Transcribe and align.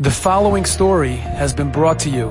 The 0.00 0.12
following 0.12 0.64
story 0.64 1.16
has 1.16 1.52
been 1.52 1.72
brought 1.72 1.98
to 2.00 2.08
you 2.08 2.28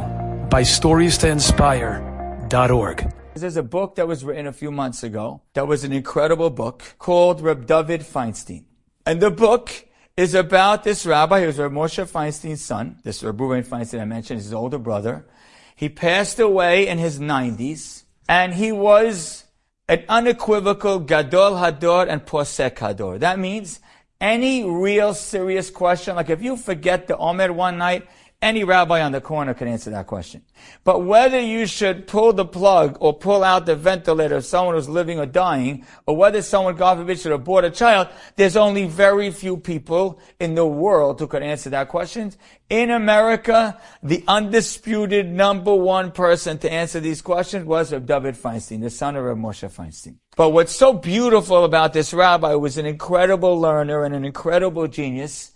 by 0.50 0.62
StoriesToInspire.org. 0.62 3.14
There's 3.36 3.58
a 3.58 3.64
book 3.64 3.96
that 3.96 4.08
was 4.08 4.24
written 4.24 4.48
a 4.48 4.54
few 4.54 4.72
months 4.72 5.04
ago 5.04 5.42
that 5.54 5.68
was 5.68 5.84
an 5.84 5.92
incredible 5.92 6.50
book 6.50 6.82
called 6.98 7.42
Reb 7.42 7.68
David 7.68 8.04
Feinstein. 8.04 8.64
And 9.06 9.20
the 9.20 9.32
book 9.32 9.86
is 10.16 10.34
about 10.34 10.86
this 10.86 11.06
rabbi 11.06 11.42
who 11.42 11.48
was 11.48 11.60
Reb 11.60 11.74
Moshe 11.74 12.10
Feinstein's 12.10 12.62
son. 12.62 13.02
This 13.04 13.22
Reb 13.22 13.38
Reuven 13.38 13.68
Feinstein 13.68 14.00
I 14.00 14.06
mentioned, 14.06 14.40
his 14.40 14.54
older 14.54 14.78
brother. 14.78 15.28
He 15.76 15.90
passed 15.90 16.40
away 16.40 16.88
in 16.88 17.00
his 17.00 17.20
90s 17.20 18.04
and 18.30 18.54
he 18.54 18.72
was 18.72 19.44
an 19.90 20.06
unequivocal 20.08 21.00
Gadol 21.00 21.56
Hador 21.56 22.08
and 22.08 22.26
Posek 22.26 22.76
Hador. 22.76 23.20
That 23.20 23.40
means 23.40 23.82
any 24.20 24.64
real 24.64 25.14
serious 25.14 25.70
question, 25.70 26.16
like 26.16 26.30
if 26.30 26.42
you 26.42 26.58
forget 26.58 27.08
the 27.08 27.18
Omer 27.18 27.54
one 27.54 27.78
night, 27.78 28.08
any 28.40 28.64
rabbi 28.64 29.02
on 29.02 29.14
the 29.14 29.22
corner 29.22 29.56
can 29.56 29.68
answer 29.68 29.90
that 29.90 30.06
question. 30.06 30.44
But 30.84 31.04
whether 31.04 31.40
you 31.40 31.66
should 31.66 32.06
pull 32.06 32.34
the 32.34 32.46
plug 32.46 32.98
or 33.00 33.18
pull 33.18 33.44
out 33.44 33.66
the 33.66 33.76
ventilator 33.76 34.36
of 34.36 34.46
someone 34.46 34.76
who's 34.76 34.88
living 34.88 35.20
or 35.20 35.26
dying, 35.26 35.86
or 36.06 36.16
whether 36.16 36.44
someone, 36.44 36.76
God 36.76 37.00
forbid, 37.00 37.20
should 37.20 37.32
abort 37.32 37.66
a 37.66 37.72
child, 37.72 38.10
there's 38.36 38.56
only 38.56 38.86
very 38.86 39.32
few 39.32 39.58
people 39.58 40.20
in 40.40 40.54
the 40.54 40.68
world 40.68 41.20
who 41.20 41.26
could 41.26 41.42
answer 41.42 41.72
that 41.72 41.88
question. 41.88 42.32
In 42.70 42.92
America, 42.92 43.80
the 44.04 44.24
undisputed 44.28 45.26
number 45.28 45.74
one 45.74 46.12
person 46.12 46.60
to 46.60 46.72
answer 46.72 47.00
these 47.00 47.24
questions 47.24 47.66
was 47.66 47.92
Reb 47.92 48.06
David 48.06 48.36
Feinstein, 48.36 48.82
the 48.82 48.92
son 48.92 49.16
of 49.16 49.24
Reb 49.24 49.38
Moshe 49.38 49.68
Feinstein. 49.72 50.18
But 50.36 50.50
what's 50.50 50.76
so 50.76 50.94
beautiful 50.94 51.64
about 51.64 51.94
this 51.94 52.14
rabbi 52.14 52.54
was 52.54 52.78
an 52.78 52.86
incredible 52.86 53.60
learner 53.60 54.04
and 54.04 54.14
an 54.14 54.26
incredible 54.26 54.88
genius 54.88 55.54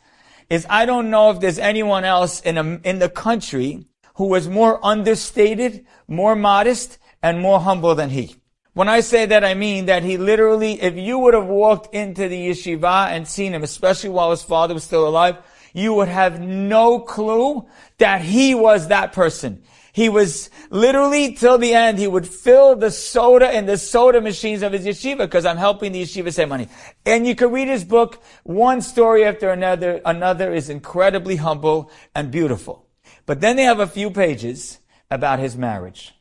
is 0.52 0.68
I 0.70 0.86
don't 0.86 1.10
know 1.10 1.32
if 1.32 1.40
there's 1.40 1.58
anyone 1.58 2.04
else 2.04 2.42
in, 2.42 2.58
a, 2.58 2.64
in 2.84 3.00
the 3.00 3.08
country 3.08 3.86
who 4.16 4.28
was 4.28 4.50
more 4.50 4.86
understated, 4.86 5.86
more 6.10 6.36
modest, 6.36 7.00
and 7.24 7.40
more 7.40 7.62
humble 7.62 7.96
than 7.96 8.10
he. 8.10 8.36
When 8.74 8.90
I 8.90 9.00
say 9.00 9.26
that, 9.28 9.46
I 9.46 9.54
mean 9.54 9.86
that 9.86 10.04
he 10.04 10.18
literally, 10.18 10.82
if 10.82 10.98
you 10.98 11.20
would 11.20 11.34
have 11.34 11.48
walked 11.48 11.96
into 11.96 12.28
the 12.28 12.50
yeshiva 12.50 13.08
and 13.08 13.26
seen 13.26 13.54
him, 13.54 13.64
especially 13.64 14.10
while 14.10 14.32
his 14.32 14.44
father 14.44 14.74
was 14.74 14.84
still 14.84 15.08
alive, 15.08 15.38
you 15.74 15.94
would 15.94 16.10
have 16.10 16.42
no 16.42 17.00
clue 17.00 17.66
that 18.00 18.22
he 18.22 18.54
was 18.54 18.90
that 18.90 19.14
person. 19.14 19.64
He 19.94 20.08
was 20.08 20.50
literally 20.70 21.34
till 21.34 21.58
the 21.58 21.74
end, 21.74 22.00
he 22.00 22.08
would 22.08 22.28
fill 22.28 22.76
the 22.76 22.92
soda 22.92 23.56
in 23.56 23.66
the 23.66 23.78
soda 23.78 24.22
machines 24.22 24.62
of 24.62 24.72
his 24.72 24.86
yeshiva 24.86 25.20
because 25.20 25.46
I'm 25.46 25.58
helping 25.58 25.92
the 25.92 26.04
yeshiva 26.04 26.34
save 26.34 26.48
money. 26.48 26.70
And 27.06 27.28
you 27.28 27.36
can 27.36 27.52
read 27.52 27.68
his 27.68 27.84
book, 27.84 28.24
one 28.44 28.82
story 28.82 29.26
after 29.26 29.50
another, 29.50 30.02
another 30.06 30.54
is 30.54 30.70
incredibly 30.70 31.36
humble 31.36 31.92
and 32.16 32.32
beautiful. 32.32 32.88
But 33.26 33.42
then 33.42 33.56
they 33.56 33.64
have 33.64 33.80
a 33.80 33.88
few 33.88 34.12
pages 34.12 34.80
about 35.10 35.40
his 35.40 35.58
marriage. 35.58 36.14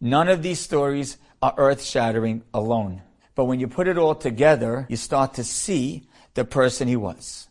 None 0.00 0.28
of 0.28 0.42
these 0.42 0.60
stories 0.60 1.16
are 1.42 1.54
earth 1.56 1.82
shattering 1.82 2.42
alone. 2.52 3.02
But 3.34 3.46
when 3.46 3.60
you 3.60 3.68
put 3.68 3.88
it 3.88 3.98
all 3.98 4.14
together, 4.14 4.86
you 4.88 4.96
start 4.96 5.34
to 5.34 5.44
see 5.44 6.08
the 6.34 6.44
person 6.44 6.88
he 6.88 6.96
was. 6.96 7.48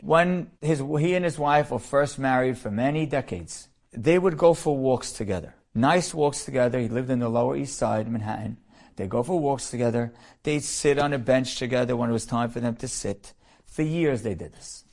When 0.00 0.50
his, 0.60 0.78
he 0.78 1.14
and 1.14 1.24
his 1.24 1.38
wife 1.38 1.70
were 1.70 1.78
first 1.78 2.18
married 2.18 2.58
for 2.58 2.70
many 2.70 3.06
decades, 3.06 3.68
they 4.04 4.18
would 4.18 4.36
go 4.36 4.54
for 4.54 4.76
walks 4.76 5.12
together. 5.12 5.54
Nice 5.74 6.14
walks 6.14 6.44
together. 6.44 6.78
He 6.78 6.88
lived 6.88 7.10
in 7.10 7.18
the 7.18 7.28
Lower 7.28 7.56
East 7.56 7.76
Side, 7.76 8.10
Manhattan. 8.10 8.56
They'd 8.96 9.08
go 9.08 9.22
for 9.22 9.38
walks 9.38 9.70
together. 9.70 10.12
They'd 10.42 10.62
sit 10.62 10.98
on 10.98 11.12
a 11.12 11.18
bench 11.18 11.56
together 11.56 11.96
when 11.96 12.10
it 12.10 12.12
was 12.12 12.26
time 12.26 12.50
for 12.50 12.60
them 12.60 12.76
to 12.76 12.88
sit. 12.88 13.32
For 13.66 13.82
years 13.82 14.22
they 14.22 14.34
did 14.34 14.52
this. 14.52 14.84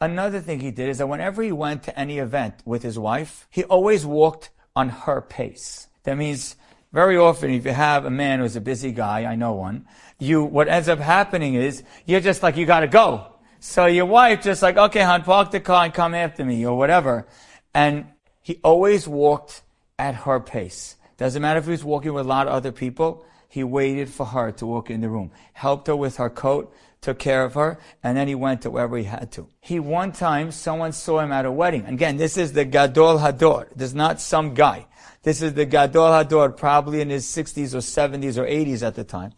Another 0.00 0.40
thing 0.40 0.60
he 0.60 0.70
did 0.70 0.88
is 0.88 0.98
that 0.98 1.08
whenever 1.08 1.42
he 1.42 1.52
went 1.52 1.82
to 1.84 1.98
any 1.98 2.18
event 2.18 2.54
with 2.64 2.82
his 2.82 2.98
wife, 2.98 3.46
he 3.50 3.64
always 3.64 4.04
walked 4.04 4.50
on 4.74 4.88
her 4.88 5.20
pace. 5.20 5.88
That 6.02 6.16
means 6.16 6.56
very 6.92 7.16
often 7.16 7.50
if 7.50 7.64
you 7.64 7.72
have 7.72 8.04
a 8.04 8.10
man 8.10 8.40
who's 8.40 8.56
a 8.56 8.60
busy 8.60 8.92
guy, 8.92 9.24
I 9.24 9.36
know 9.36 9.52
one, 9.54 9.86
you, 10.18 10.44
what 10.44 10.68
ends 10.68 10.88
up 10.88 10.98
happening 10.98 11.54
is 11.54 11.82
you're 12.06 12.20
just 12.20 12.42
like, 12.42 12.56
you 12.56 12.66
gotta 12.66 12.88
go. 12.88 13.34
So 13.60 13.86
your 13.86 14.06
wife 14.06 14.42
just 14.42 14.62
like, 14.62 14.76
okay, 14.76 15.02
hon, 15.02 15.22
park 15.22 15.50
the 15.50 15.60
car 15.60 15.84
and 15.84 15.94
come 15.94 16.14
after 16.14 16.44
me 16.44 16.66
or 16.66 16.76
whatever. 16.76 17.26
And 17.72 18.06
he 18.44 18.60
always 18.62 19.08
walked 19.08 19.62
at 19.98 20.14
her 20.14 20.38
pace. 20.38 20.96
Doesn't 21.16 21.40
matter 21.40 21.58
if 21.58 21.64
he 21.64 21.70
was 21.70 21.82
walking 21.82 22.12
with 22.12 22.26
a 22.26 22.28
lot 22.28 22.46
of 22.46 22.52
other 22.52 22.72
people, 22.72 23.24
he 23.48 23.64
waited 23.64 24.10
for 24.10 24.26
her 24.26 24.52
to 24.52 24.66
walk 24.66 24.90
in 24.90 25.00
the 25.00 25.08
room, 25.08 25.30
helped 25.54 25.86
her 25.86 25.96
with 25.96 26.18
her 26.18 26.28
coat, 26.28 26.74
took 27.00 27.18
care 27.18 27.42
of 27.44 27.54
her, 27.54 27.78
and 28.02 28.16
then 28.16 28.28
he 28.28 28.34
went 28.34 28.60
to 28.62 28.70
wherever 28.70 28.98
he 28.98 29.04
had 29.04 29.32
to. 29.32 29.48
He 29.60 29.80
one 29.80 30.12
time, 30.12 30.52
someone 30.52 30.92
saw 30.92 31.20
him 31.20 31.32
at 31.32 31.46
a 31.46 31.50
wedding. 31.50 31.86
Again, 31.86 32.18
this 32.18 32.36
is 32.36 32.52
the 32.52 32.66
Gadol 32.66 33.18
Hador. 33.18 33.68
This 33.74 33.90
is 33.90 33.94
not 33.94 34.20
some 34.20 34.52
guy. 34.52 34.86
This 35.22 35.40
is 35.40 35.54
the 35.54 35.64
Gadol 35.64 36.08
Hador, 36.08 36.54
probably 36.54 37.00
in 37.00 37.08
his 37.08 37.24
60s 37.24 37.72
or 37.72 37.78
70s 37.78 38.36
or 38.36 38.44
80s 38.44 38.86
at 38.86 38.94
the 38.94 39.04
time. 39.04 39.32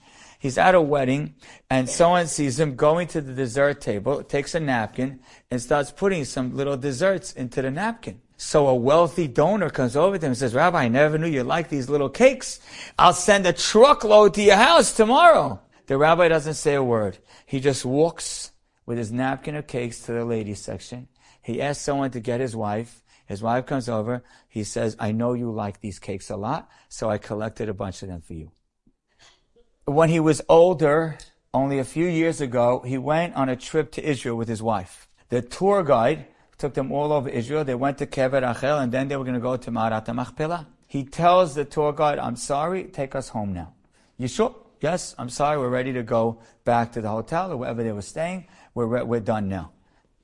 He's 0.46 0.58
at 0.58 0.76
a 0.76 0.80
wedding, 0.80 1.34
and 1.68 1.90
someone 1.90 2.28
sees 2.28 2.60
him 2.60 2.76
going 2.76 3.08
to 3.08 3.20
the 3.20 3.32
dessert 3.32 3.80
table, 3.80 4.22
takes 4.22 4.54
a 4.54 4.60
napkin, 4.60 5.18
and 5.50 5.60
starts 5.60 5.90
putting 5.90 6.24
some 6.24 6.54
little 6.54 6.76
desserts 6.76 7.32
into 7.32 7.62
the 7.62 7.70
napkin. 7.72 8.20
So 8.36 8.68
a 8.68 8.74
wealthy 8.76 9.26
donor 9.26 9.70
comes 9.70 9.96
over 9.96 10.16
to 10.16 10.24
him 10.24 10.30
and 10.30 10.38
says, 10.38 10.54
Rabbi, 10.54 10.84
I 10.84 10.86
never 10.86 11.18
knew 11.18 11.26
you 11.26 11.42
liked 11.42 11.68
these 11.68 11.90
little 11.90 12.08
cakes. 12.08 12.60
I'll 12.96 13.12
send 13.12 13.44
a 13.44 13.52
truckload 13.52 14.34
to 14.34 14.42
your 14.42 14.54
house 14.54 14.92
tomorrow. 14.92 15.60
The 15.88 15.98
rabbi 15.98 16.28
doesn't 16.28 16.54
say 16.54 16.74
a 16.74 16.82
word. 16.82 17.18
He 17.44 17.58
just 17.58 17.84
walks 17.84 18.52
with 18.86 18.98
his 18.98 19.10
napkin 19.10 19.56
of 19.56 19.66
cakes 19.66 19.98
to 20.02 20.12
the 20.12 20.24
ladies 20.24 20.60
section. 20.60 21.08
He 21.42 21.60
asks 21.60 21.82
someone 21.82 22.12
to 22.12 22.20
get 22.20 22.38
his 22.38 22.54
wife. 22.54 23.02
His 23.26 23.42
wife 23.42 23.66
comes 23.66 23.88
over. 23.88 24.22
He 24.48 24.62
says, 24.62 24.94
I 25.00 25.10
know 25.10 25.32
you 25.32 25.50
like 25.50 25.80
these 25.80 25.98
cakes 25.98 26.30
a 26.30 26.36
lot, 26.36 26.70
so 26.88 27.10
I 27.10 27.18
collected 27.18 27.68
a 27.68 27.74
bunch 27.74 28.04
of 28.04 28.10
them 28.10 28.20
for 28.20 28.34
you. 28.34 28.52
When 29.86 30.08
he 30.08 30.18
was 30.18 30.42
older, 30.48 31.16
only 31.54 31.78
a 31.78 31.84
few 31.84 32.06
years 32.06 32.40
ago, 32.40 32.82
he 32.84 32.98
went 32.98 33.36
on 33.36 33.48
a 33.48 33.54
trip 33.54 33.92
to 33.92 34.02
Israel 34.02 34.34
with 34.34 34.48
his 34.48 34.60
wife. 34.60 35.06
The 35.28 35.42
tour 35.42 35.84
guide 35.84 36.26
took 36.58 36.74
them 36.74 36.90
all 36.90 37.12
over 37.12 37.28
Israel. 37.28 37.62
They 37.62 37.76
went 37.76 37.98
to 37.98 38.06
Kever 38.06 38.42
Rachel, 38.42 38.78
and 38.78 38.90
then 38.90 39.06
they 39.06 39.16
were 39.16 39.22
going 39.22 39.36
to 39.36 39.40
go 39.40 39.56
to 39.56 39.70
Marat 39.70 40.12
Machpelah. 40.12 40.66
He 40.88 41.04
tells 41.04 41.54
the 41.54 41.64
tour 41.64 41.92
guide, 41.92 42.18
I'm 42.18 42.34
sorry, 42.34 42.82
take 42.84 43.14
us 43.14 43.28
home 43.28 43.52
now. 43.52 43.74
You 44.18 44.26
sure? 44.26 44.56
Yes, 44.80 45.14
I'm 45.18 45.28
sorry, 45.28 45.56
we're 45.56 45.68
ready 45.68 45.92
to 45.92 46.02
go 46.02 46.40
back 46.64 46.90
to 46.94 47.00
the 47.00 47.08
hotel 47.08 47.52
or 47.52 47.56
wherever 47.56 47.84
they 47.84 47.92
were 47.92 48.02
staying. 48.02 48.48
We're, 48.74 49.04
we're 49.04 49.20
done 49.20 49.48
now. 49.48 49.70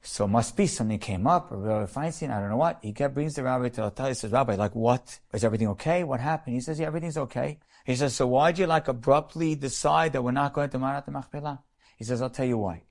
So 0.04 0.26
must 0.26 0.56
be 0.56 0.66
something 0.66 0.98
came 0.98 1.28
up, 1.28 1.52
or 1.52 1.58
Rabbi 1.58 1.86
Feinstein, 1.90 2.32
I 2.32 2.40
don't 2.40 2.50
know 2.50 2.56
what. 2.56 2.80
He 2.82 2.92
kept 2.92 3.14
brings 3.14 3.34
the 3.34 3.44
rabbi 3.44 3.68
to 3.68 3.82
hotel. 3.82 4.08
He 4.08 4.14
says, 4.14 4.32
Rabbi, 4.32 4.56
like 4.56 4.74
what? 4.74 5.20
Is 5.32 5.44
everything 5.44 5.68
okay? 5.68 6.02
What 6.02 6.18
happened? 6.18 6.56
He 6.56 6.60
says, 6.60 6.80
yeah, 6.80 6.88
everything's 6.88 7.16
okay. 7.16 7.60
He 7.86 7.94
says, 7.94 8.14
so 8.14 8.26
why'd 8.26 8.58
you 8.58 8.66
like 8.66 8.88
abruptly 8.88 9.54
decide 9.54 10.12
that 10.12 10.22
we're 10.22 10.32
not 10.32 10.54
going 10.54 10.70
to 10.70 10.78
Marat 10.78 11.08
Machpelah? 11.08 11.62
He 11.96 12.04
says, 12.04 12.20
I'll 12.20 12.30
tell 12.30 12.46
you 12.46 12.58
why. 12.58 12.82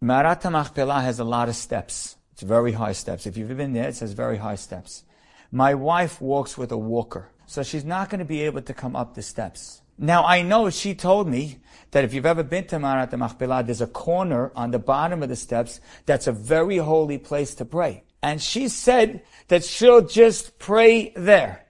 Marat 0.00 0.44
Machpelah 0.50 1.00
has 1.00 1.20
a 1.20 1.24
lot 1.24 1.48
of 1.48 1.54
steps. 1.54 2.16
It's 2.32 2.42
very 2.42 2.72
high 2.72 2.92
steps. 2.92 3.26
If 3.26 3.36
you've 3.36 3.56
been 3.56 3.72
there, 3.72 3.88
it 3.88 3.96
says 3.96 4.12
very 4.12 4.38
high 4.38 4.56
steps. 4.56 5.04
My 5.52 5.74
wife 5.74 6.20
walks 6.20 6.58
with 6.58 6.72
a 6.72 6.76
walker, 6.76 7.30
so 7.46 7.62
she's 7.62 7.84
not 7.84 8.10
going 8.10 8.18
to 8.18 8.24
be 8.24 8.42
able 8.42 8.62
to 8.62 8.74
come 8.74 8.96
up 8.96 9.14
the 9.14 9.22
steps. 9.22 9.82
Now 9.98 10.24
I 10.24 10.42
know 10.42 10.70
she 10.70 10.94
told 10.94 11.28
me 11.28 11.58
that 11.90 12.04
if 12.04 12.14
you've 12.14 12.26
ever 12.26 12.44
been 12.44 12.66
to 12.68 12.78
Marat 12.78 13.10
the 13.10 13.16
Machpelah, 13.16 13.64
there's 13.64 13.80
a 13.80 13.86
corner 13.86 14.52
on 14.54 14.70
the 14.70 14.78
bottom 14.78 15.22
of 15.22 15.28
the 15.28 15.36
steps 15.36 15.80
that's 16.06 16.26
a 16.26 16.32
very 16.32 16.76
holy 16.76 17.18
place 17.18 17.54
to 17.56 17.64
pray. 17.64 18.04
And 18.22 18.40
she 18.40 18.68
said 18.68 19.22
that 19.48 19.64
she'll 19.64 20.06
just 20.06 20.58
pray 20.58 21.10
there. 21.10 21.66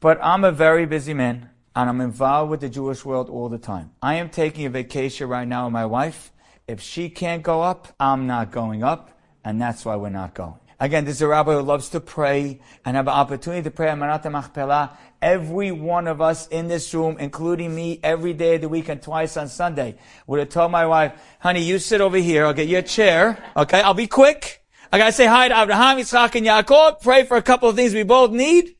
But 0.00 0.18
I'm 0.22 0.44
a 0.44 0.52
very 0.52 0.86
busy 0.86 1.14
man 1.14 1.50
and 1.74 1.88
I'm 1.88 2.00
involved 2.00 2.50
with 2.50 2.60
the 2.60 2.68
Jewish 2.68 3.04
world 3.04 3.28
all 3.28 3.48
the 3.48 3.58
time. 3.58 3.92
I 4.02 4.14
am 4.14 4.30
taking 4.30 4.66
a 4.66 4.70
vacation 4.70 5.28
right 5.28 5.46
now 5.46 5.66
with 5.66 5.72
my 5.72 5.86
wife. 5.86 6.32
If 6.66 6.80
she 6.80 7.08
can't 7.08 7.42
go 7.42 7.62
up, 7.62 7.88
I'm 8.00 8.26
not 8.26 8.50
going 8.50 8.82
up 8.82 9.10
and 9.44 9.60
that's 9.60 9.84
why 9.84 9.96
we're 9.96 10.08
not 10.10 10.34
going. 10.34 10.58
Again, 10.80 11.04
this 11.04 11.16
is 11.16 11.22
a 11.22 11.26
rabbi 11.26 11.54
who 11.54 11.62
loves 11.62 11.88
to 11.88 12.00
pray 12.00 12.60
and 12.84 12.96
have 12.96 13.08
an 13.08 13.14
opportunity 13.14 13.62
to 13.62 13.70
pray 13.70 13.88
at 13.88 13.98
Marat 13.98 14.30
Machpelah. 14.30 14.96
Every 15.20 15.72
one 15.72 16.06
of 16.06 16.20
us 16.20 16.46
in 16.48 16.68
this 16.68 16.94
room, 16.94 17.16
including 17.18 17.74
me, 17.74 17.98
every 18.04 18.32
day 18.32 18.54
of 18.54 18.60
the 18.60 18.68
week 18.68 18.88
and 18.88 19.02
twice 19.02 19.36
on 19.36 19.48
Sunday, 19.48 19.96
would 20.28 20.38
have 20.38 20.50
told 20.50 20.70
my 20.70 20.86
wife, 20.86 21.20
honey, 21.40 21.62
you 21.62 21.80
sit 21.80 22.00
over 22.00 22.16
here, 22.16 22.46
I'll 22.46 22.52
get 22.52 22.68
you 22.68 22.78
a 22.78 22.82
chair, 22.82 23.42
okay, 23.56 23.80
I'll 23.80 23.92
be 23.92 24.06
quick. 24.06 24.64
I 24.92 24.98
gotta 24.98 25.10
say 25.10 25.26
hi 25.26 25.48
to 25.48 25.60
Abraham, 25.60 25.98
Yitzchak, 25.98 26.36
and 26.36 26.46
Yaakov, 26.46 27.02
pray 27.02 27.24
for 27.24 27.36
a 27.36 27.42
couple 27.42 27.68
of 27.68 27.74
things 27.74 27.92
we 27.92 28.04
both 28.04 28.30
need, 28.30 28.76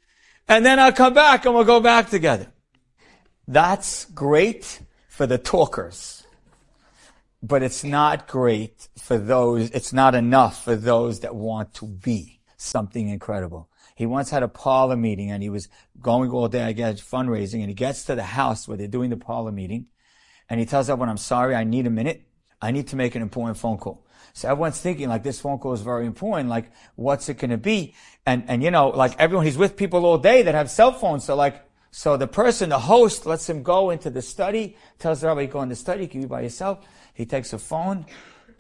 and 0.47 0.65
then 0.65 0.79
I'll 0.79 0.93
come 0.93 1.15
back 1.15 1.47
and 1.47 1.55
we'll 1.55 1.65
go 1.65 1.81
back 1.81 2.11
together. 2.11 2.47
That's 3.49 4.05
great 4.05 4.83
for 5.09 5.27
the 5.27 5.37
talkers 5.37 6.19
but 7.43 7.63
it's 7.63 7.85
not 7.85 8.27
great 8.27 8.89
for 8.99 9.19
those, 9.19 9.71
it's 9.71 9.93
not 9.93 10.15
enough 10.15 10.65
for 10.65 10.77
those 10.77 11.21
that 11.21 11.35
want 11.35 11.75
to 11.75 11.87
be 11.87 12.41
something 12.57 13.09
incredible. 13.09 13.69
He 13.95 14.07
once 14.07 14.31
had 14.31 14.43
a 14.43 14.49
parlor 14.49 14.97
meeting 14.97 15.31
and 15.31 15.43
he 15.43 15.49
was 15.49 15.69
going 16.01 16.31
all 16.31 16.49
day, 16.49 16.63
I 16.63 16.73
guess, 16.73 17.01
fundraising, 17.01 17.61
and 17.61 17.69
he 17.69 17.75
gets 17.75 18.05
to 18.05 18.15
the 18.15 18.23
house 18.23 18.69
where 18.69 18.77
they're 18.77 18.87
doing 18.87 19.11
the 19.11 19.17
parlor 19.17 19.53
meeting, 19.53 19.87
and 20.49 20.61
he 20.61 20.67
tells 20.67 20.89
everyone, 20.89 21.09
I'm 21.09 21.17
sorry, 21.17 21.55
I 21.55 21.65
need 21.65 21.87
a 21.87 21.91
minute. 21.91 22.23
I 22.61 22.71
need 22.71 22.89
to 22.89 22.97
make 22.97 23.15
an 23.15 23.23
important 23.23 23.59
phone 23.59 23.79
call. 23.79 24.05
So 24.33 24.49
everyone's 24.49 24.81
thinking 24.81 25.09
like 25.09 25.23
this 25.23 25.41
phone 25.41 25.59
call 25.59 25.73
is 25.73 25.81
very 25.81 26.07
important. 26.07 26.49
Like, 26.49 26.71
what's 26.97 27.29
it 27.29 27.39
going 27.39 27.51
to 27.51 27.59
be? 27.59 27.95
And, 28.27 28.45
and 28.49 28.63
you 28.63 28.71
know, 28.71 28.89
like 28.89 29.19
everyone, 29.19 29.47
he's 29.47 29.59
with 29.59 29.77
people 29.77 30.05
all 30.05 30.19
day 30.19 30.43
that 30.43 30.55
have 30.55 30.71
cell 30.71 30.93
phones. 30.93 31.25
So 31.25 31.35
like, 31.35 31.65
so 31.91 32.17
the 32.17 32.27
person, 32.27 32.69
the 32.69 32.79
host 32.79 33.27
lets 33.27 33.49
him 33.49 33.63
go 33.63 33.91
into 33.91 34.11
the 34.11 34.23
study, 34.23 34.77
tells 34.99 35.21
the 35.21 35.29
rabbi, 35.29 35.47
go 35.47 35.63
in 35.63 35.69
the 35.69 35.77
study, 35.77 36.07
can 36.07 36.23
you 36.23 36.29
by 36.29 36.43
yourself? 36.43 36.85
He 37.19 37.27
takes 37.27 37.53
a 37.53 37.59
phone 37.59 38.07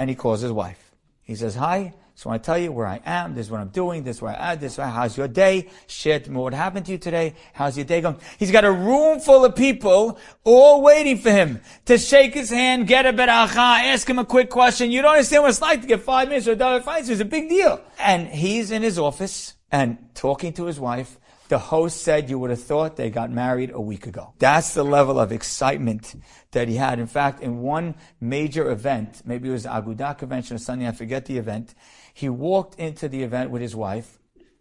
and 0.00 0.10
he 0.10 0.16
calls 0.16 0.40
his 0.40 0.50
wife. 0.50 0.90
He 1.22 1.37
says, 1.37 1.55
hi, 1.55 1.94
so 2.16 2.28
I 2.28 2.38
tell 2.38 2.58
you 2.58 2.72
where 2.72 2.88
I 2.88 3.00
am, 3.06 3.37
this 3.37 3.46
is 3.46 3.52
what 3.52 3.60
I'm 3.60 3.69
doing, 3.69 4.02
this 4.02 4.16
is 4.16 4.22
where 4.22 4.37
I 4.37 4.55
am, 4.55 4.58
this 4.58 4.72
is 4.72 4.78
how's 4.78 5.16
your 5.16 5.28
day? 5.28 5.69
Me 6.05 6.19
what 6.31 6.52
happened 6.52 6.84
to 6.87 6.93
you 6.93 6.99
today. 6.99 7.34
How's 7.52 7.76
your 7.76 7.87
day 7.87 8.00
going? 8.00 8.16
He's 8.37 8.50
got 8.50 8.64
a 8.64 8.72
room 8.72 9.20
full 9.20 9.44
of 9.44 9.55
people 9.55 10.19
all 10.43 10.82
waiting 10.82 11.19
for 11.19 11.31
him 11.31 11.60
to 11.84 11.99
shake 11.99 12.34
his 12.34 12.50
hand, 12.50 12.88
get 12.88 13.06
a 13.06 13.12
beracha, 13.12 13.56
ask 13.56 14.10
him 14.10 14.19
a 14.19 14.25
quick 14.25 14.50
question. 14.50 14.90
You 14.90 15.02
don't 15.02 15.12
understand 15.12 15.44
what 15.44 15.50
it's 15.50 15.62
like 15.62 15.82
to 15.82 15.87
get 15.87 16.00
five 16.00 16.26
minutes 16.26 16.49
with 16.49 16.58
David 16.58 16.82
Feinstein. 16.82 17.10
It's 17.10 17.20
a 17.20 17.26
big 17.26 17.49
deal. 17.49 17.81
And 18.00 18.26
he's 18.26 18.72
in 18.72 18.82
his 18.82 18.99
office 18.99 19.55
and 19.70 19.99
talking 20.14 20.52
to 20.55 20.64
his 20.64 20.81
wife 20.81 21.20
the 21.48 21.58
host 21.58 22.02
said 22.02 22.28
you 22.28 22.38
would 22.38 22.50
have 22.50 22.62
thought 22.62 22.96
they 22.96 23.10
got 23.10 23.30
married 23.30 23.70
a 23.72 23.80
week 23.80 24.06
ago. 24.06 24.32
That's 24.38 24.74
the 24.74 24.84
level 24.84 25.18
of 25.18 25.32
excitement 25.32 26.14
that 26.52 26.68
he 26.68 26.76
had. 26.76 26.98
In 26.98 27.06
fact, 27.06 27.42
in 27.42 27.60
one 27.60 27.94
major 28.20 28.70
event, 28.70 29.22
maybe 29.24 29.48
it 29.48 29.52
was 29.52 29.66
Agudah 29.66 30.18
convention 30.18 30.56
or 30.56 30.58
something, 30.58 30.86
I 30.86 30.92
forget 30.92 31.26
the 31.26 31.38
event, 31.38 31.74
he 32.12 32.28
walked 32.28 32.78
into 32.78 33.08
the 33.08 33.22
event 33.22 33.50
with 33.50 33.62
his 33.62 33.74
wife 33.74 34.18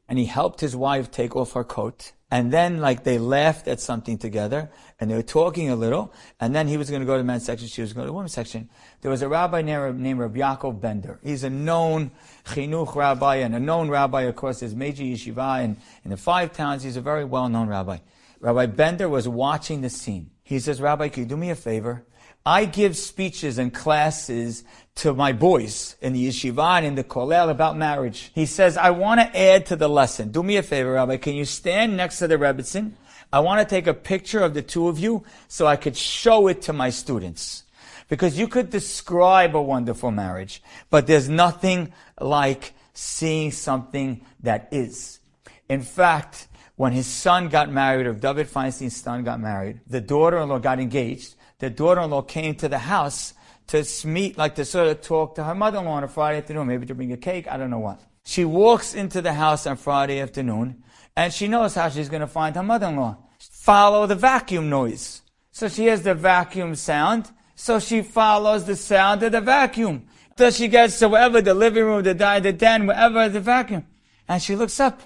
and 0.07 0.17
he 0.17 0.25
helped 0.25 0.61
his 0.61 0.75
wife 0.75 1.11
take 1.11 1.35
off 1.35 1.53
her 1.53 1.63
coat. 1.63 2.13
And 2.29 2.51
then 2.51 2.81
like 2.81 3.05
they 3.05 3.19
laughed 3.19 3.69
at 3.69 3.79
something 3.79 4.17
together 4.17 4.69
and 4.99 5.09
they 5.09 5.15
were 5.15 5.23
talking 5.23 5.69
a 5.69 5.75
little. 5.75 6.13
And 6.41 6.53
then 6.53 6.67
he 6.67 6.75
was 6.75 6.89
going 6.89 7.01
to 7.01 7.05
go 7.05 7.13
to 7.13 7.19
the 7.19 7.23
men's 7.23 7.45
section. 7.45 7.69
She 7.69 7.81
was 7.81 7.93
going 7.93 8.03
to 8.03 8.09
the 8.09 8.13
women's 8.13 8.33
section. 8.33 8.69
There 9.01 9.09
was 9.09 9.21
a 9.21 9.29
rabbi 9.29 9.61
named, 9.61 10.19
Rabbi 10.19 10.39
Yaakov 10.39 10.81
Bender. 10.81 11.19
He's 11.23 11.45
a 11.45 11.49
known 11.49 12.11
chinuch 12.45 12.95
rabbi 12.95 13.35
and 13.37 13.55
a 13.55 13.59
known 13.59 13.89
rabbi. 13.89 14.23
Of 14.23 14.35
course, 14.35 14.59
there's 14.59 14.75
major 14.75 15.03
yeshiva 15.03 15.63
in 15.63 15.77
the 16.09 16.17
five 16.17 16.51
towns. 16.51 16.83
He's 16.83 16.97
a 16.97 17.01
very 17.01 17.23
well-known 17.23 17.69
rabbi. 17.69 17.99
Rabbi 18.41 18.65
Bender 18.65 19.07
was 19.07 19.27
watching 19.27 19.81
the 19.81 19.89
scene. 19.89 20.31
He 20.47 20.59
says, 20.59 20.79
Rabbi, 20.79 21.09
can 21.09 21.23
you 21.23 21.29
do 21.29 21.35
me 21.35 21.49
a 21.49 21.55
favor? 21.55 22.05
I 22.45 22.63
give 22.63 22.95
speeches 22.95 23.57
and 23.57 23.73
classes 23.73 24.63
to 24.95 25.13
my 25.13 25.33
boys 25.33 25.97
in 25.99 26.13
the 26.13 26.25
yeshiva 26.25 26.77
and 26.77 26.85
in 26.85 26.95
the 26.95 27.03
kollel 27.03 27.49
about 27.49 27.75
marriage. 27.75 28.31
He 28.33 28.45
says, 28.45 28.77
I 28.77 28.91
want 28.91 29.19
to 29.19 29.37
add 29.37 29.65
to 29.65 29.75
the 29.75 29.89
lesson. 29.89 30.31
Do 30.31 30.41
me 30.41 30.55
a 30.55 30.63
favor, 30.63 30.93
Rabbi. 30.93 31.17
Can 31.17 31.33
you 31.33 31.43
stand 31.43 31.97
next 31.97 32.19
to 32.19 32.29
the 32.29 32.37
Rebbitzin? 32.37 32.93
I 33.33 33.41
want 33.41 33.59
to 33.59 33.75
take 33.75 33.87
a 33.87 33.93
picture 33.93 34.39
of 34.39 34.53
the 34.53 34.61
two 34.61 34.87
of 34.87 34.97
you 34.97 35.25
so 35.49 35.67
I 35.67 35.75
could 35.75 35.97
show 35.97 36.47
it 36.47 36.61
to 36.61 36.71
my 36.71 36.91
students. 36.91 37.65
Because 38.07 38.39
you 38.39 38.47
could 38.47 38.69
describe 38.69 39.53
a 39.53 39.61
wonderful 39.61 40.11
marriage, 40.11 40.63
but 40.89 41.07
there's 41.07 41.27
nothing 41.27 41.91
like 42.21 42.71
seeing 42.93 43.51
something 43.51 44.25
that 44.43 44.69
is. 44.71 45.19
In 45.67 45.81
fact, 45.81 46.47
when 46.77 46.93
his 46.93 47.07
son 47.07 47.49
got 47.49 47.71
married, 47.71 48.05
or 48.05 48.13
David 48.13 48.47
Feinstein's 48.47 48.95
son 48.95 49.23
got 49.23 49.39
married, 49.39 49.81
the 49.87 49.99
daughter-in-law 49.99 50.59
got 50.59 50.79
engaged, 50.79 51.35
the 51.59 51.69
daughter-in-law 51.69 52.21
came 52.21 52.55
to 52.55 52.69
the 52.69 52.77
house 52.77 53.33
to 53.67 53.83
meet, 54.05 54.37
like 54.37 54.55
to 54.55 54.63
sort 54.63 54.87
of 54.87 55.01
talk 55.01 55.35
to 55.35 55.43
her 55.43 55.55
mother-in-law 55.55 55.91
on 55.91 56.03
a 56.03 56.07
Friday 56.07 56.37
afternoon, 56.37 56.67
maybe 56.67 56.85
to 56.85 56.95
bring 56.95 57.11
a 57.11 57.17
cake, 57.17 57.47
I 57.47 57.57
don't 57.57 57.71
know 57.71 57.79
what. 57.79 57.99
She 58.23 58.45
walks 58.45 58.93
into 58.93 59.21
the 59.21 59.33
house 59.33 59.65
on 59.65 59.75
Friday 59.75 60.19
afternoon, 60.19 60.83
and 61.15 61.33
she 61.33 61.47
knows 61.47 61.73
how 61.73 61.89
she's 61.89 62.09
going 62.09 62.21
to 62.21 62.27
find 62.27 62.55
her 62.55 62.63
mother-in-law. 62.63 63.17
Follow 63.39 64.05
the 64.05 64.15
vacuum 64.15 64.69
noise. 64.69 65.23
So 65.51 65.67
she 65.67 65.83
hears 65.83 66.03
the 66.03 66.13
vacuum 66.13 66.75
sound, 66.75 67.31
so 67.55 67.79
she 67.79 68.03
follows 68.03 68.65
the 68.65 68.75
sound 68.75 69.23
of 69.23 69.31
the 69.31 69.41
vacuum. 69.41 70.05
Till 70.35 70.51
she 70.51 70.67
gets 70.67 70.99
to 70.99 71.09
wherever, 71.09 71.41
the 71.41 71.55
living 71.55 71.85
room, 71.85 72.03
the 72.03 72.13
dining, 72.13 72.43
the 72.43 72.53
den, 72.53 72.85
wherever 72.85 73.27
the 73.27 73.39
vacuum. 73.39 73.87
And 74.27 74.43
she 74.43 74.55
looks 74.55 74.79
up, 74.79 75.01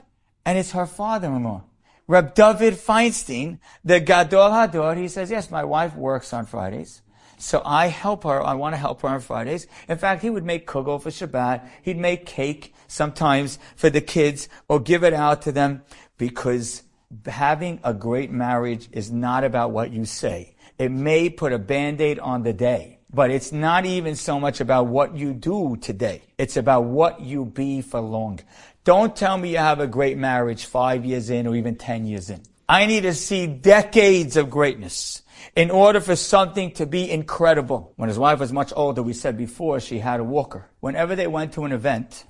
and 0.45 0.57
it's 0.57 0.71
her 0.71 0.85
father-in-law. 0.85 1.63
Reb 2.07 2.33
David 2.33 2.73
Feinstein, 2.73 3.59
the 3.85 3.99
Gadol 3.99 4.49
Hador, 4.49 4.97
he 4.97 5.07
says, 5.07 5.31
yes, 5.31 5.49
my 5.49 5.63
wife 5.63 5.95
works 5.95 6.33
on 6.33 6.45
Fridays. 6.45 7.01
So 7.37 7.61
I 7.65 7.87
help 7.87 8.23
her. 8.25 8.41
I 8.41 8.53
want 8.53 8.73
to 8.73 8.77
help 8.77 9.01
her 9.01 9.07
on 9.07 9.19
Fridays. 9.19 9.65
In 9.87 9.97
fact, 9.97 10.21
he 10.21 10.29
would 10.29 10.43
make 10.43 10.67
kugel 10.67 11.01
for 11.01 11.09
Shabbat. 11.09 11.67
He'd 11.81 11.97
make 11.97 12.25
cake 12.25 12.73
sometimes 12.87 13.57
for 13.75 13.89
the 13.89 14.01
kids 14.01 14.47
or 14.67 14.79
give 14.79 15.03
it 15.03 15.13
out 15.13 15.41
to 15.43 15.51
them 15.51 15.81
because 16.17 16.83
having 17.25 17.79
a 17.83 17.93
great 17.93 18.29
marriage 18.29 18.89
is 18.91 19.11
not 19.11 19.43
about 19.43 19.71
what 19.71 19.91
you 19.91 20.05
say. 20.05 20.55
It 20.77 20.91
may 20.91 21.29
put 21.29 21.51
a 21.51 21.59
band-aid 21.59 22.19
on 22.19 22.43
the 22.43 22.53
day, 22.53 22.99
but 23.11 23.31
it's 23.31 23.51
not 23.51 23.85
even 23.85 24.15
so 24.15 24.39
much 24.39 24.61
about 24.61 24.87
what 24.87 25.15
you 25.15 25.33
do 25.33 25.77
today. 25.77 26.21
It's 26.37 26.57
about 26.57 26.83
what 26.85 27.21
you 27.21 27.45
be 27.45 27.81
for 27.81 28.01
long. 28.01 28.39
Don't 28.83 29.15
tell 29.15 29.37
me 29.37 29.51
you 29.51 29.57
have 29.57 29.79
a 29.79 29.85
great 29.85 30.17
marriage 30.17 30.65
five 30.65 31.05
years 31.05 31.29
in 31.29 31.45
or 31.45 31.55
even 31.55 31.75
10 31.75 32.05
years 32.05 32.31
in. 32.31 32.41
I 32.67 32.87
need 32.87 33.01
to 33.01 33.13
see 33.13 33.45
decades 33.45 34.37
of 34.37 34.49
greatness 34.49 35.21
in 35.55 35.69
order 35.69 35.99
for 35.99 36.15
something 36.15 36.71
to 36.73 36.87
be 36.87 37.11
incredible. 37.11 37.93
When 37.97 38.09
his 38.09 38.17
wife 38.17 38.39
was 38.39 38.51
much 38.51 38.73
older, 38.75 39.03
we 39.03 39.13
said 39.13 39.37
before, 39.37 39.79
she 39.79 39.99
had 39.99 40.19
a 40.19 40.23
walker. 40.23 40.69
Whenever 40.79 41.15
they 41.15 41.27
went 41.27 41.53
to 41.53 41.65
an 41.65 41.71
event, 41.71 42.25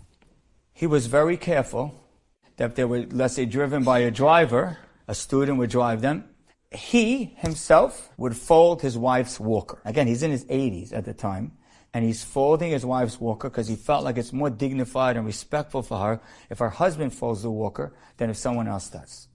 he 0.74 0.88
was 0.88 1.08
very 1.08 1.38
careful 1.38 1.96
that 2.58 2.76
they 2.76 2.84
were, 2.84 3.06
let's 3.12 3.36
say, 3.36 3.46
driven 3.46 3.84
by 3.84 4.00
a 4.00 4.12
driver, 4.12 4.78
a 5.08 5.16
student 5.16 5.58
would 5.58 5.70
drive 5.70 6.02
them. 6.02 6.26
He 6.72 7.34
himself 7.38 8.12
would 8.18 8.36
fold 8.36 8.82
his 8.82 8.98
wife's 8.98 9.40
walker. 9.40 9.82
Again, 9.86 10.08
he's 10.08 10.24
in 10.24 10.32
his 10.32 10.46
80s 10.46 10.94
at 10.94 11.06
the 11.06 11.14
time 11.14 11.54
and 11.94 12.06
he's 12.06 12.24
folding 12.24 12.72
his 12.72 12.86
wife's 12.86 13.20
walker 13.20 13.50
because 13.50 13.68
he 13.68 13.76
felt 13.76 14.04
like 14.04 14.18
it's 14.18 14.32
more 14.32 14.50
dignified 14.50 15.18
and 15.18 15.26
respectful 15.26 15.82
for 15.82 15.98
her 15.98 16.22
if 16.50 16.60
her 16.60 16.70
husband 16.70 17.14
folds 17.14 17.44
the 17.44 17.52
walker 17.52 17.94
than 18.18 18.30
if 18.30 18.38
someone 18.38 18.68
else 18.68 18.90
does. 18.90 19.28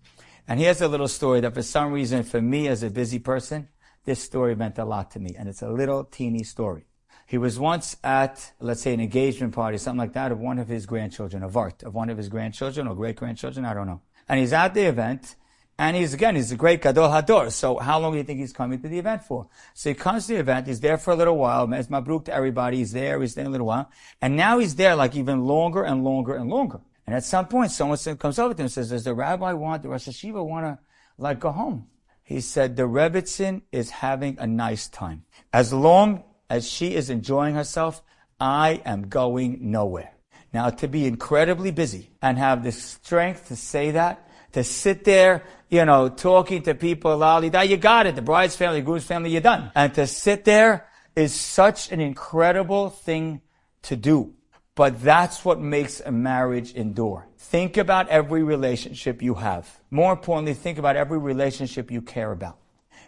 And 0.48 0.60
here's 0.60 0.80
a 0.80 0.88
little 0.88 1.08
story 1.08 1.40
that 1.40 1.54
for 1.54 1.62
some 1.62 1.92
reason, 1.92 2.22
for 2.22 2.40
me 2.40 2.68
as 2.68 2.82
a 2.82 2.90
busy 2.90 3.18
person, 3.18 3.68
this 4.04 4.22
story 4.22 4.54
meant 4.54 4.78
a 4.78 4.84
lot 4.84 5.10
to 5.10 5.20
me. 5.20 5.34
And 5.36 5.48
it's 5.48 5.62
a 5.62 5.68
little 5.68 6.04
teeny 6.04 6.44
story. 6.44 6.86
He 7.26 7.38
was 7.38 7.58
once 7.58 7.96
at, 8.04 8.52
let's 8.60 8.82
say, 8.82 8.94
an 8.94 9.00
engagement 9.00 9.52
party, 9.52 9.78
something 9.78 9.98
like 9.98 10.12
that, 10.12 10.30
of 10.30 10.38
one 10.38 10.60
of 10.60 10.68
his 10.68 10.86
grandchildren, 10.86 11.42
a 11.42 11.48
vart, 11.48 11.82
of 11.82 11.92
one 11.92 12.08
of 12.08 12.16
his 12.16 12.28
grandchildren 12.28 12.86
or 12.86 12.94
great 12.94 13.16
grandchildren, 13.16 13.66
I 13.66 13.74
don't 13.74 13.88
know. 13.88 14.00
And 14.28 14.38
he's 14.38 14.52
at 14.52 14.74
the 14.74 14.82
event, 14.82 15.34
and 15.78 15.96
he's, 15.96 16.14
again, 16.14 16.36
he's 16.36 16.52
a 16.52 16.56
great 16.56 16.82
Gadol 16.82 17.08
Hador. 17.08 17.52
So 17.52 17.78
how 17.78 17.98
long 17.98 18.12
do 18.12 18.18
you 18.18 18.24
think 18.24 18.40
he's 18.40 18.52
coming 18.52 18.80
to 18.80 18.88
the 18.88 18.98
event 18.98 19.22
for? 19.22 19.48
So 19.74 19.90
he 19.90 19.94
comes 19.94 20.26
to 20.26 20.34
the 20.34 20.40
event, 20.40 20.66
he's 20.66 20.80
there 20.80 20.96
for 20.96 21.12
a 21.12 21.16
little 21.16 21.36
while, 21.36 21.72
as 21.74 21.88
Mabruk 21.88 22.24
to 22.26 22.34
everybody, 22.34 22.78
he's 22.78 22.92
there, 22.92 23.20
he's 23.20 23.34
there 23.34 23.46
a 23.46 23.48
little 23.48 23.66
while. 23.66 23.90
And 24.22 24.36
now 24.36 24.58
he's 24.58 24.76
there 24.76 24.96
like 24.96 25.14
even 25.16 25.44
longer 25.44 25.84
and 25.84 26.02
longer 26.02 26.34
and 26.34 26.48
longer. 26.48 26.80
And 27.06 27.14
at 27.14 27.24
some 27.24 27.46
point, 27.46 27.70
someone 27.70 27.98
comes 28.16 28.38
over 28.38 28.52
to 28.54 28.60
him 28.60 28.64
and 28.64 28.72
says, 28.72 28.90
does 28.90 29.04
the 29.04 29.14
rabbi 29.14 29.52
want, 29.52 29.82
the 29.82 29.88
Rosh 29.88 30.08
Yeshiva 30.08 30.44
want 30.44 30.66
to, 30.66 30.78
like, 31.18 31.38
go 31.38 31.52
home? 31.52 31.86
He 32.24 32.40
said, 32.40 32.74
the 32.74 32.82
Rebbitzin 32.82 33.62
is 33.70 33.90
having 33.90 34.36
a 34.40 34.46
nice 34.46 34.88
time. 34.88 35.24
As 35.52 35.72
long 35.72 36.24
as 36.50 36.68
she 36.68 36.94
is 36.94 37.08
enjoying 37.08 37.54
herself, 37.54 38.02
I 38.40 38.82
am 38.84 39.08
going 39.08 39.70
nowhere. 39.70 40.14
Now, 40.52 40.70
to 40.70 40.88
be 40.88 41.06
incredibly 41.06 41.70
busy 41.70 42.10
and 42.20 42.38
have 42.38 42.64
the 42.64 42.72
strength 42.72 43.48
to 43.48 43.56
say 43.56 43.92
that, 43.92 44.25
to 44.56 44.64
sit 44.64 45.04
there, 45.04 45.44
you 45.68 45.84
know, 45.84 46.08
talking 46.08 46.62
to 46.62 46.74
people, 46.74 47.18
that 47.18 47.68
you 47.68 47.76
got 47.76 48.06
it. 48.06 48.14
The 48.16 48.22
bride's 48.22 48.56
family, 48.56 48.80
the 48.80 48.86
groom's 48.86 49.04
family, 49.04 49.28
you're 49.28 49.42
done. 49.42 49.70
And 49.74 49.92
to 49.92 50.06
sit 50.06 50.46
there 50.46 50.88
is 51.14 51.34
such 51.34 51.92
an 51.92 52.00
incredible 52.00 52.88
thing 52.88 53.42
to 53.82 53.96
do. 53.96 54.32
But 54.74 55.02
that's 55.02 55.44
what 55.44 55.60
makes 55.60 56.00
a 56.00 56.10
marriage 56.10 56.72
endure. 56.72 57.28
Think 57.36 57.76
about 57.76 58.08
every 58.08 58.42
relationship 58.42 59.20
you 59.20 59.34
have. 59.34 59.68
More 59.90 60.14
importantly, 60.14 60.54
think 60.54 60.78
about 60.78 60.96
every 60.96 61.18
relationship 61.18 61.90
you 61.90 62.00
care 62.00 62.32
about. 62.32 62.56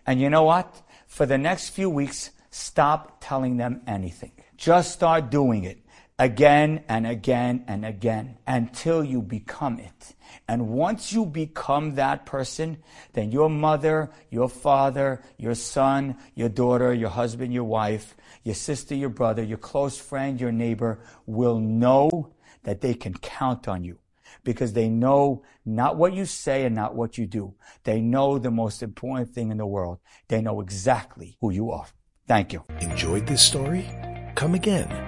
And 0.06 0.20
you 0.20 0.28
know 0.28 0.42
what? 0.42 0.82
For 1.06 1.24
the 1.24 1.38
next 1.38 1.70
few 1.70 1.88
weeks, 1.88 2.28
stop 2.50 3.22
telling 3.22 3.56
them 3.56 3.80
anything. 3.86 4.32
Just 4.58 4.92
start 4.92 5.30
doing 5.30 5.64
it 5.64 5.78
again 6.18 6.82
and 6.88 7.06
again 7.06 7.64
and 7.68 7.84
again 7.84 8.38
until 8.46 9.04
you 9.04 9.22
become 9.22 9.78
it. 9.78 10.14
And 10.48 10.68
once 10.68 11.12
you 11.12 11.24
become 11.24 11.94
that 11.94 12.26
person, 12.26 12.78
then 13.12 13.30
your 13.30 13.48
mother, 13.48 14.10
your 14.30 14.48
father, 14.48 15.22
your 15.36 15.54
son, 15.54 16.16
your 16.34 16.48
daughter, 16.48 16.92
your 16.92 17.10
husband, 17.10 17.52
your 17.52 17.64
wife, 17.64 18.16
your 18.42 18.54
sister, 18.54 18.94
your 18.94 19.10
brother, 19.10 19.42
your 19.42 19.58
close 19.58 19.98
friend, 19.98 20.40
your 20.40 20.52
neighbor 20.52 21.00
will 21.26 21.58
know 21.58 22.32
that 22.64 22.80
they 22.80 22.94
can 22.94 23.14
count 23.14 23.68
on 23.68 23.84
you 23.84 23.98
because 24.44 24.72
they 24.72 24.88
know 24.88 25.42
not 25.64 25.96
what 25.96 26.12
you 26.12 26.24
say 26.24 26.64
and 26.64 26.74
not 26.74 26.94
what 26.94 27.16
you 27.16 27.26
do. 27.26 27.54
They 27.84 28.00
know 28.00 28.38
the 28.38 28.50
most 28.50 28.82
important 28.82 29.30
thing 29.30 29.50
in 29.50 29.58
the 29.58 29.66
world. 29.66 29.98
They 30.28 30.40
know 30.40 30.60
exactly 30.60 31.36
who 31.40 31.50
you 31.50 31.70
are. 31.70 31.86
Thank 32.26 32.52
you. 32.52 32.64
Enjoyed 32.80 33.26
this 33.26 33.42
story? 33.42 33.88
Come 34.34 34.54
again. 34.54 35.07